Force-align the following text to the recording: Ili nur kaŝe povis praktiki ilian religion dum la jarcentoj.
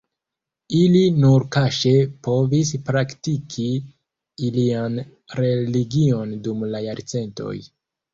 Ili 0.75 1.01
nur 1.23 1.43
kaŝe 1.55 1.91
povis 2.27 2.71
praktiki 2.87 3.65
ilian 4.47 4.97
religion 5.41 6.33
dum 6.49 6.65
la 6.77 6.83
jarcentoj. 6.87 7.53